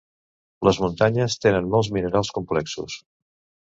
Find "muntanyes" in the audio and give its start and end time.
0.85-1.37